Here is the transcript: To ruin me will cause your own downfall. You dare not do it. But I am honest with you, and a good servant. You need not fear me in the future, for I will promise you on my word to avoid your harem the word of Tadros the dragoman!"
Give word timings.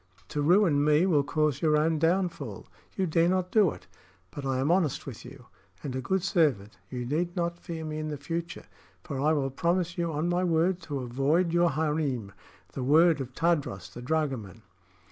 To 0.29 0.41
ruin 0.41 0.83
me 0.83 1.05
will 1.05 1.21
cause 1.21 1.61
your 1.61 1.77
own 1.77 1.99
downfall. 1.99 2.65
You 2.97 3.05
dare 3.05 3.29
not 3.29 3.51
do 3.51 3.69
it. 3.69 3.85
But 4.31 4.47
I 4.47 4.57
am 4.57 4.71
honest 4.71 5.05
with 5.05 5.23
you, 5.23 5.45
and 5.83 5.95
a 5.95 6.01
good 6.01 6.23
servant. 6.23 6.79
You 6.89 7.05
need 7.05 7.35
not 7.35 7.59
fear 7.59 7.85
me 7.85 7.99
in 7.99 8.07
the 8.07 8.17
future, 8.17 8.65
for 9.03 9.19
I 9.21 9.31
will 9.33 9.51
promise 9.51 9.99
you 9.99 10.11
on 10.11 10.27
my 10.27 10.43
word 10.43 10.79
to 10.89 11.01
avoid 11.01 11.53
your 11.53 11.69
harem 11.73 12.31
the 12.73 12.81
word 12.81 13.21
of 13.21 13.35
Tadros 13.35 13.93
the 13.93 14.01
dragoman!" 14.01 14.63